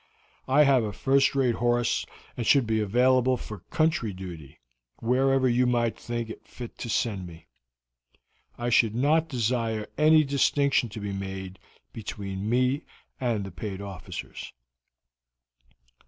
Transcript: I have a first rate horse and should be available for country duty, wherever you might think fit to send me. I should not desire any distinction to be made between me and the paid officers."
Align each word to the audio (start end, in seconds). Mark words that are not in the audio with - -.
I 0.47 0.63
have 0.63 0.83
a 0.83 0.91
first 0.91 1.35
rate 1.35 1.53
horse 1.53 2.07
and 2.35 2.43
should 2.47 2.65
be 2.65 2.79
available 2.79 3.37
for 3.37 3.59
country 3.69 4.13
duty, 4.13 4.59
wherever 4.97 5.47
you 5.47 5.67
might 5.67 5.95
think 5.95 6.33
fit 6.43 6.75
to 6.79 6.89
send 6.89 7.27
me. 7.27 7.45
I 8.57 8.69
should 8.69 8.95
not 8.95 9.29
desire 9.29 9.85
any 9.99 10.23
distinction 10.23 10.89
to 10.89 10.99
be 10.99 11.13
made 11.13 11.59
between 11.93 12.49
me 12.49 12.81
and 13.19 13.43
the 13.43 13.51
paid 13.51 13.79
officers." 13.79 14.53